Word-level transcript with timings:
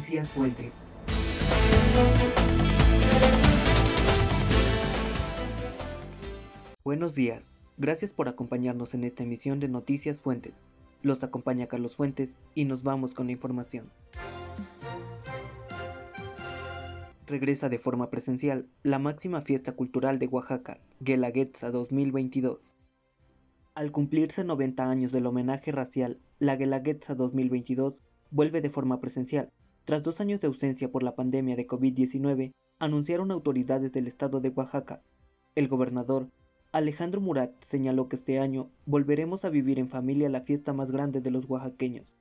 Fuentes. 0.00 0.74
Buenos 6.84 7.14
días. 7.14 7.48
Gracias 7.78 8.10
por 8.10 8.28
acompañarnos 8.28 8.92
en 8.92 9.04
esta 9.04 9.22
emisión 9.22 9.58
de 9.58 9.68
Noticias 9.68 10.20
Fuentes. 10.20 10.60
Los 11.02 11.24
acompaña 11.24 11.66
Carlos 11.66 11.96
Fuentes 11.96 12.36
y 12.54 12.66
nos 12.66 12.82
vamos 12.82 13.14
con 13.14 13.26
la 13.26 13.32
información. 13.32 13.90
Regresa 17.26 17.70
de 17.70 17.78
forma 17.78 18.10
presencial 18.10 18.68
la 18.82 18.98
máxima 18.98 19.40
fiesta 19.40 19.72
cultural 19.72 20.18
de 20.18 20.26
Oaxaca, 20.26 20.78
Guelaguetza 21.00 21.70
2022. 21.70 22.74
Al 23.74 23.92
cumplirse 23.92 24.44
90 24.44 24.90
años 24.90 25.12
del 25.12 25.26
homenaje 25.26 25.72
racial, 25.72 26.18
la 26.38 26.56
Guelaguetza 26.56 27.14
2022 27.14 28.02
vuelve 28.30 28.60
de 28.60 28.70
forma 28.70 29.00
presencial. 29.00 29.50
Tras 29.86 30.02
dos 30.02 30.20
años 30.20 30.40
de 30.40 30.48
ausencia 30.48 30.90
por 30.90 31.04
la 31.04 31.14
pandemia 31.14 31.54
de 31.54 31.64
COVID-19, 31.64 32.52
anunciaron 32.80 33.30
autoridades 33.30 33.92
del 33.92 34.08
estado 34.08 34.40
de 34.40 34.48
Oaxaca. 34.48 35.00
El 35.54 35.68
gobernador 35.68 36.28
Alejandro 36.72 37.20
Murat 37.20 37.52
señaló 37.62 38.08
que 38.08 38.16
este 38.16 38.40
año 38.40 38.68
volveremos 38.84 39.44
a 39.44 39.50
vivir 39.50 39.78
en 39.78 39.88
familia 39.88 40.28
la 40.28 40.40
fiesta 40.40 40.72
más 40.72 40.90
grande 40.90 41.20
de 41.20 41.30
los 41.30 41.48
oaxaqueños, 41.48 42.16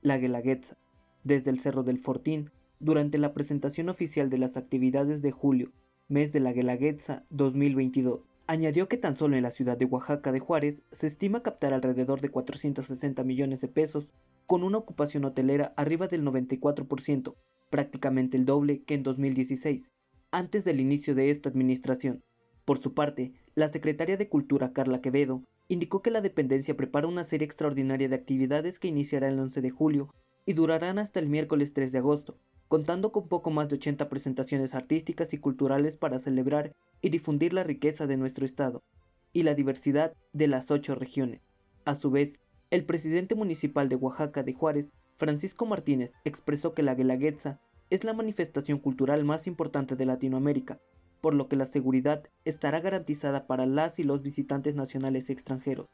la 0.00 0.16
Guelaguetza, 0.16 0.78
desde 1.22 1.50
el 1.50 1.60
Cerro 1.60 1.82
del 1.82 1.98
Fortín, 1.98 2.52
durante 2.78 3.18
la 3.18 3.34
presentación 3.34 3.90
oficial 3.90 4.30
de 4.30 4.38
las 4.38 4.56
actividades 4.56 5.20
de 5.20 5.30
julio, 5.30 5.72
mes 6.08 6.32
de 6.32 6.40
la 6.40 6.54
Guelaguetza 6.54 7.26
2022. 7.28 8.20
Añadió 8.46 8.88
que 8.88 8.96
tan 8.96 9.18
solo 9.18 9.36
en 9.36 9.42
la 9.42 9.50
ciudad 9.50 9.76
de 9.76 9.84
Oaxaca 9.84 10.32
de 10.32 10.40
Juárez 10.40 10.84
se 10.90 11.06
estima 11.06 11.42
captar 11.42 11.74
alrededor 11.74 12.22
de 12.22 12.30
460 12.30 13.22
millones 13.24 13.60
de 13.60 13.68
pesos, 13.68 14.08
con 14.50 14.64
una 14.64 14.78
ocupación 14.78 15.24
hotelera 15.24 15.72
arriba 15.76 16.08
del 16.08 16.24
94%, 16.24 17.36
prácticamente 17.70 18.36
el 18.36 18.46
doble 18.46 18.82
que 18.82 18.94
en 18.94 19.04
2016, 19.04 19.92
antes 20.32 20.64
del 20.64 20.80
inicio 20.80 21.14
de 21.14 21.30
esta 21.30 21.48
administración. 21.48 22.24
Por 22.64 22.78
su 22.78 22.92
parte, 22.92 23.32
la 23.54 23.68
secretaria 23.68 24.16
de 24.16 24.28
Cultura 24.28 24.72
Carla 24.72 25.00
Quevedo 25.00 25.44
indicó 25.68 26.02
que 26.02 26.10
la 26.10 26.20
dependencia 26.20 26.76
prepara 26.76 27.06
una 27.06 27.22
serie 27.22 27.44
extraordinaria 27.44 28.08
de 28.08 28.16
actividades 28.16 28.80
que 28.80 28.88
iniciará 28.88 29.28
el 29.28 29.38
11 29.38 29.60
de 29.60 29.70
julio 29.70 30.12
y 30.46 30.54
durarán 30.54 30.98
hasta 30.98 31.20
el 31.20 31.28
miércoles 31.28 31.72
3 31.72 31.92
de 31.92 31.98
agosto, 31.98 32.36
contando 32.66 33.12
con 33.12 33.28
poco 33.28 33.52
más 33.52 33.68
de 33.68 33.76
80 33.76 34.08
presentaciones 34.08 34.74
artísticas 34.74 35.32
y 35.32 35.38
culturales 35.38 35.96
para 35.96 36.18
celebrar 36.18 36.74
y 37.00 37.10
difundir 37.10 37.52
la 37.52 37.62
riqueza 37.62 38.08
de 38.08 38.16
nuestro 38.16 38.44
estado 38.44 38.82
y 39.32 39.44
la 39.44 39.54
diversidad 39.54 40.12
de 40.32 40.48
las 40.48 40.72
ocho 40.72 40.96
regiones. 40.96 41.40
A 41.84 41.94
su 41.94 42.10
vez, 42.10 42.40
el 42.70 42.84
presidente 42.84 43.34
municipal 43.34 43.88
de 43.88 43.96
Oaxaca 43.96 44.44
de 44.44 44.52
Juárez, 44.52 44.94
Francisco 45.16 45.66
Martínez, 45.66 46.12
expresó 46.24 46.72
que 46.72 46.84
la 46.84 46.94
Guelaguetza 46.94 47.60
es 47.90 48.04
la 48.04 48.12
manifestación 48.12 48.78
cultural 48.78 49.24
más 49.24 49.48
importante 49.48 49.96
de 49.96 50.06
Latinoamérica, 50.06 50.80
por 51.20 51.34
lo 51.34 51.48
que 51.48 51.56
la 51.56 51.66
seguridad 51.66 52.22
estará 52.44 52.80
garantizada 52.80 53.48
para 53.48 53.66
las 53.66 53.98
y 53.98 54.04
los 54.04 54.22
visitantes 54.22 54.76
nacionales 54.76 55.28
y 55.28 55.32
extranjeros, 55.32 55.88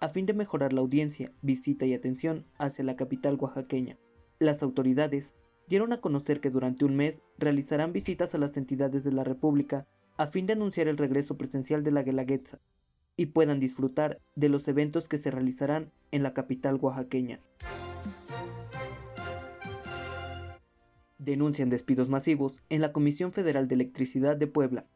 a 0.00 0.08
fin 0.08 0.24
de 0.24 0.32
mejorar 0.32 0.72
la 0.72 0.80
audiencia, 0.80 1.32
visita 1.42 1.84
y 1.84 1.92
atención 1.92 2.46
hacia 2.56 2.82
la 2.82 2.96
capital 2.96 3.36
oaxaqueña. 3.38 3.98
Las 4.38 4.62
autoridades 4.62 5.34
dieron 5.68 5.92
a 5.92 6.00
conocer 6.00 6.40
que 6.40 6.48
durante 6.48 6.86
un 6.86 6.96
mes 6.96 7.20
realizarán 7.36 7.92
visitas 7.92 8.34
a 8.34 8.38
las 8.38 8.56
entidades 8.56 9.04
de 9.04 9.12
la 9.12 9.22
República 9.22 9.86
a 10.16 10.26
fin 10.26 10.46
de 10.46 10.54
anunciar 10.54 10.88
el 10.88 10.96
regreso 10.96 11.36
presencial 11.36 11.82
de 11.82 11.92
la 11.92 12.02
Guelaguetza 12.02 12.58
y 13.16 13.26
puedan 13.26 13.60
disfrutar 13.60 14.20
de 14.36 14.48
los 14.48 14.68
eventos 14.68 15.08
que 15.08 15.18
se 15.18 15.30
realizarán 15.30 15.92
en 16.10 16.22
la 16.22 16.34
capital 16.34 16.78
oaxaqueña. 16.80 17.40
Denuncian 21.18 21.70
despidos 21.70 22.08
masivos 22.08 22.62
en 22.68 22.80
la 22.80 22.92
Comisión 22.92 23.32
Federal 23.32 23.68
de 23.68 23.76
Electricidad 23.76 24.36
de 24.36 24.46
Puebla. 24.46 24.86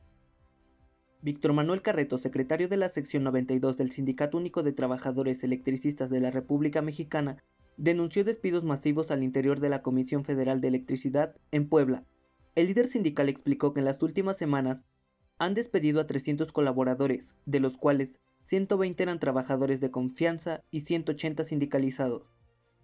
Víctor 1.22 1.52
Manuel 1.52 1.82
Carreto, 1.82 2.18
secretario 2.18 2.68
de 2.68 2.76
la 2.76 2.88
sección 2.88 3.24
92 3.24 3.76
del 3.76 3.90
Sindicato 3.90 4.38
Único 4.38 4.62
de 4.62 4.72
Trabajadores 4.72 5.42
Electricistas 5.44 6.10
de 6.10 6.20
la 6.20 6.30
República 6.30 6.82
Mexicana, 6.82 7.42
denunció 7.76 8.24
despidos 8.24 8.64
masivos 8.64 9.10
al 9.10 9.22
interior 9.22 9.60
de 9.60 9.68
la 9.68 9.82
Comisión 9.82 10.24
Federal 10.24 10.60
de 10.60 10.68
Electricidad 10.68 11.34
en 11.50 11.68
Puebla. 11.68 12.04
El 12.54 12.66
líder 12.68 12.86
sindical 12.86 13.28
explicó 13.28 13.74
que 13.74 13.80
en 13.80 13.86
las 13.86 14.02
últimas 14.02 14.36
semanas 14.36 14.84
han 15.38 15.54
despedido 15.54 16.00
a 16.00 16.06
300 16.06 16.52
colaboradores, 16.52 17.34
de 17.44 17.60
los 17.60 17.76
cuales 17.76 18.18
120 18.44 19.02
eran 19.02 19.18
trabajadores 19.18 19.80
de 19.80 19.90
confianza 19.90 20.62
y 20.70 20.80
180 20.80 21.44
sindicalizados. 21.44 22.32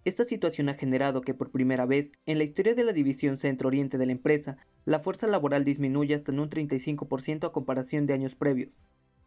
Esta 0.05 0.25
situación 0.25 0.67
ha 0.67 0.73
generado 0.73 1.21
que 1.21 1.33
por 1.33 1.49
primera 1.49 1.85
vez 1.85 2.11
en 2.25 2.37
la 2.37 2.43
historia 2.43 2.75
de 2.75 2.83
la 2.83 2.91
división 2.91 3.37
centro-oriente 3.37 3.97
de 3.97 4.05
la 4.05 4.11
empresa, 4.11 4.57
la 4.83 4.99
fuerza 4.99 5.27
laboral 5.27 5.63
disminuya 5.63 6.17
hasta 6.17 6.33
en 6.33 6.41
un 6.41 6.49
35% 6.49 7.47
a 7.47 7.51
comparación 7.53 8.05
de 8.05 8.13
años 8.13 8.35
previos. 8.35 8.75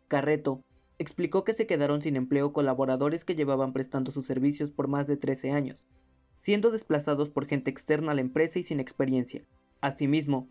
Carreto 0.06 0.62
explicó 0.98 1.44
que 1.44 1.54
se 1.54 1.66
quedaron 1.66 2.02
sin 2.02 2.16
empleo 2.16 2.52
colaboradores 2.52 3.24
que 3.24 3.34
llevaban 3.34 3.72
prestando 3.72 4.12
sus 4.12 4.26
servicios 4.26 4.70
por 4.70 4.86
más 4.86 5.06
de 5.06 5.16
13 5.16 5.52
años, 5.52 5.86
siendo 6.34 6.70
desplazados 6.70 7.30
por 7.30 7.46
gente 7.46 7.70
externa 7.70 8.12
a 8.12 8.14
la 8.14 8.20
empresa 8.20 8.58
y 8.58 8.62
sin 8.62 8.78
experiencia. 8.78 9.42
Asimismo, 9.80 10.48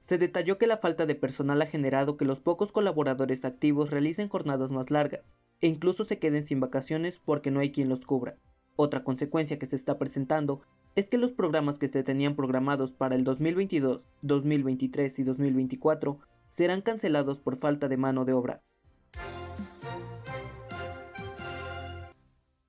se 0.00 0.18
detalló 0.18 0.58
que 0.58 0.66
la 0.66 0.78
falta 0.78 1.06
de 1.06 1.14
personal 1.14 1.60
ha 1.62 1.66
generado 1.66 2.16
que 2.16 2.24
los 2.24 2.40
pocos 2.40 2.72
colaboradores 2.72 3.44
activos 3.44 3.90
realicen 3.90 4.28
jornadas 4.28 4.72
más 4.72 4.90
largas 4.90 5.24
e 5.60 5.68
incluso 5.68 6.04
se 6.04 6.18
queden 6.18 6.46
sin 6.46 6.58
vacaciones 6.58 7.20
porque 7.22 7.50
no 7.50 7.60
hay 7.60 7.70
quien 7.70 7.88
los 7.88 8.06
cubra. 8.06 8.36
Otra 8.76 9.04
consecuencia 9.04 9.58
que 9.58 9.66
se 9.66 9.76
está 9.76 9.98
presentando 9.98 10.62
es 10.96 11.10
que 11.10 11.18
los 11.18 11.32
programas 11.32 11.78
que 11.78 11.88
se 11.88 12.02
tenían 12.02 12.34
programados 12.34 12.92
para 12.92 13.14
el 13.14 13.24
2022, 13.24 14.08
2023 14.22 15.18
y 15.18 15.22
2024 15.22 16.18
serán 16.48 16.80
cancelados 16.80 17.38
por 17.38 17.56
falta 17.56 17.88
de 17.88 17.98
mano 17.98 18.24
de 18.24 18.32
obra. 18.32 18.62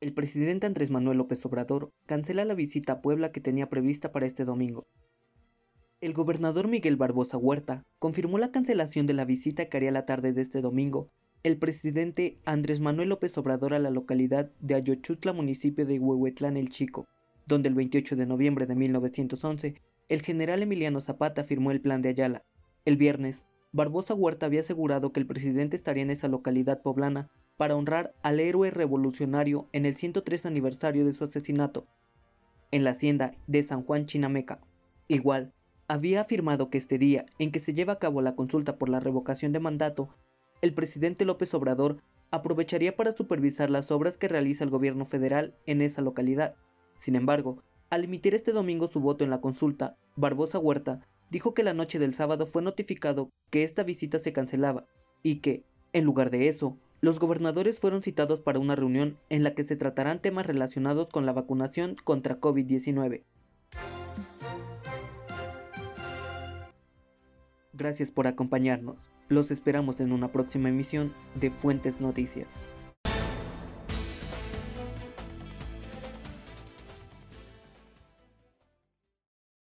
El 0.02 0.14
presidente 0.14 0.68
Andrés 0.68 0.90
Manuel 0.90 1.20
López 1.20 1.46
Obrador 1.46 1.92
cancela 2.08 2.44
la 2.44 2.56
visita 2.56 2.94
a 2.94 3.02
Puebla 3.02 3.32
que 3.32 3.40
tenía 3.40 3.70
prevista 3.70 4.12
para 4.12 4.26
este 4.26 4.46
domingo. 4.46 4.86
El 6.02 6.14
gobernador 6.14 6.68
Miguel 6.68 6.96
Barbosa 6.96 7.38
Huerta 7.38 7.86
confirmó 8.00 8.40
la 8.40 8.52
cancelación 8.52 9.06
de 9.06 9.14
la 9.14 9.24
visita 9.24 9.68
que 9.68 9.78
haría 9.78 9.92
la 9.92 10.08
tarde 10.08 10.34
de 10.34 10.42
este 10.42 10.60
domingo 10.60 11.12
el 11.44 11.60
presidente 11.60 12.40
Andrés 12.44 12.80
Manuel 12.80 13.10
López 13.10 13.38
Obrador 13.38 13.76
a 13.76 13.80
la 13.80 13.92
localidad 13.92 14.52
de 14.62 14.74
Ayochutla, 14.74 15.32
municipio 15.32 15.86
de 15.86 16.00
Huehuetlán 16.00 16.58
el 16.58 16.70
Chico, 16.70 17.08
donde 17.46 17.70
el 17.70 17.76
28 17.76 18.16
de 18.16 18.26
noviembre 18.26 18.66
de 18.66 18.76
1911 18.76 19.76
el 20.10 20.22
general 20.24 20.64
Emiliano 20.64 21.00
Zapata 21.02 21.44
firmó 21.44 21.70
el 21.70 21.82
plan 21.82 22.02
de 22.02 22.10
Ayala. 22.10 22.44
El 22.84 22.98
viernes, 22.98 23.46
Barbosa 23.72 24.16
Huerta 24.16 24.48
había 24.48 24.62
asegurado 24.62 25.14
que 25.14 25.20
el 25.20 25.28
presidente 25.28 25.76
estaría 25.76 26.02
en 26.02 26.10
esa 26.10 26.28
localidad 26.28 26.82
poblana 26.82 27.30
para 27.58 27.76
honrar 27.76 28.16
al 28.24 28.40
héroe 28.40 28.72
revolucionario 28.72 29.68
en 29.72 29.86
el 29.86 29.96
103 29.96 30.48
aniversario 30.48 31.06
de 31.06 31.14
su 31.14 31.26
asesinato, 31.26 31.86
en 32.72 32.84
la 32.84 32.90
hacienda 32.90 33.36
de 33.46 33.62
San 33.62 33.84
Juan 33.84 34.06
Chinameca. 34.06 34.60
Igual, 35.08 35.54
había 35.92 36.22
afirmado 36.22 36.70
que 36.70 36.78
este 36.78 36.98
día 36.98 37.26
en 37.38 37.52
que 37.52 37.60
se 37.60 37.74
lleva 37.74 37.92
a 37.92 38.00
cabo 38.00 38.22
la 38.22 38.34
consulta 38.34 38.78
por 38.78 38.88
la 38.88 39.02
revocación 39.02 39.52
de 39.52 39.60
mandato, 39.60 40.08
el 40.62 40.74
presidente 40.74 41.26
López 41.26 41.54
Obrador 41.54 42.02
aprovecharía 42.32 42.96
para 42.96 43.12
supervisar 43.12 43.70
las 43.70 43.92
obras 43.92 44.18
que 44.18 44.30
realiza 44.30 44.64
el 44.64 44.70
gobierno 44.70 45.04
federal 45.04 45.54
en 45.66 45.82
esa 45.82 46.02
localidad. 46.02 46.56
Sin 46.96 47.18
embargo, 47.18 47.62
al 47.90 48.06
emitir 48.06 48.34
este 48.34 48.54
domingo 48.54 48.88
su 48.88 49.02
voto 49.02 49.26
en 49.26 49.32
la 49.32 49.42
consulta, 49.42 49.98
Barbosa 50.16 50.60
Huerta 50.60 51.06
dijo 51.30 51.54
que 51.54 51.64
la 51.64 51.74
noche 51.74 52.00
del 52.00 52.14
sábado 52.14 52.46
fue 52.46 52.62
notificado 52.62 53.30
que 53.50 53.66
esta 53.66 53.84
visita 53.84 54.18
se 54.18 54.32
cancelaba 54.32 54.86
y 55.24 55.40
que, 55.40 55.66
en 55.92 56.06
lugar 56.06 56.30
de 56.30 56.48
eso, 56.48 56.78
los 57.02 57.20
gobernadores 57.20 57.82
fueron 57.82 58.02
citados 58.02 58.40
para 58.40 58.60
una 58.60 58.78
reunión 58.78 59.18
en 59.28 59.44
la 59.44 59.56
que 59.56 59.66
se 59.66 59.76
tratarán 59.76 60.22
temas 60.22 60.46
relacionados 60.46 61.10
con 61.10 61.26
la 61.26 61.34
vacunación 61.34 61.98
contra 62.06 62.40
COVID-19. 62.40 63.26
Gracias 67.74 68.12
por 68.12 68.28
acompañarnos. 68.28 68.98
Los 69.30 69.50
esperamos 69.50 70.02
en 70.02 70.12
una 70.12 70.32
próxima 70.32 70.70
emisión 70.70 71.14
de 71.36 71.52
Fuentes 71.52 72.02
Noticias. 72.02 72.66